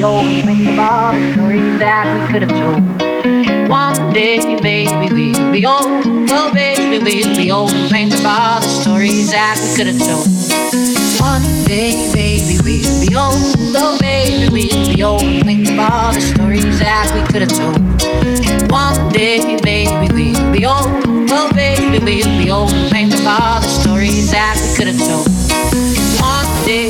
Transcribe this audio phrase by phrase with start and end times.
[0.00, 3.68] we always think about the stories that we could have told.
[3.68, 6.06] One day, baby, we'll be old.
[6.32, 10.24] Oh, baby, we'll be old and think about the stories that we could have told.
[11.20, 13.36] One day, baby, we'll be old.
[13.76, 17.76] Oh, baby, we'll be old and think about the stories that we could have told.
[18.72, 20.88] One day, baby, we'll be old.
[21.28, 25.28] Oh, baby, we'll be old and think about the stories that we could have told.
[26.24, 26.88] One day,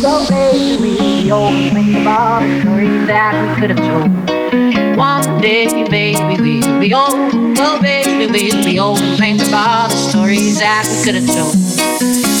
[0.00, 4.96] So we always think about the stories that we could have told.
[4.96, 7.58] One day, baby, we'll be old.
[7.58, 11.56] Oh, baby, we'll be old think about the stories that we could have told.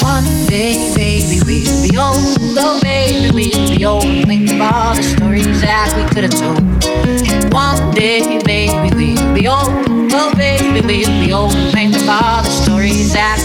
[0.00, 2.40] One day, baby, we'll be old.
[2.56, 7.52] Oh, baby, we'll be old think about the stories that we could have told.
[7.52, 9.68] One day, baby, we'll be old.
[10.14, 13.41] Oh, baby, we'll be old think about the stories that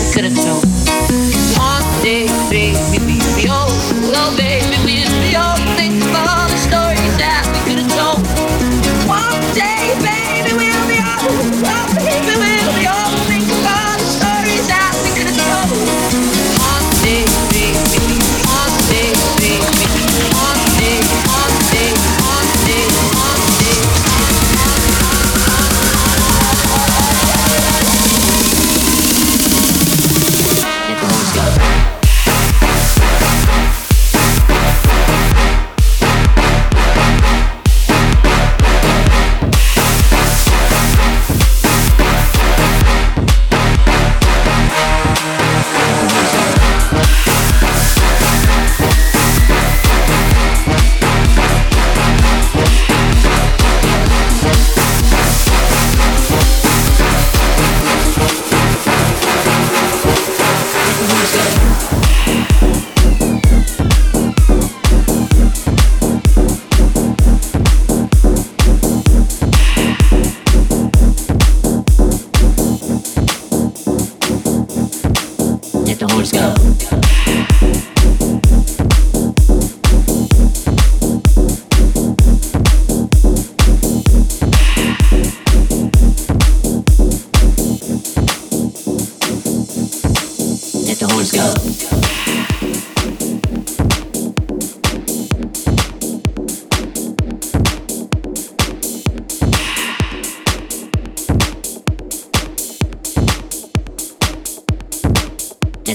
[76.37, 77.96] go.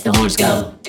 [0.02, 0.81] The horse go.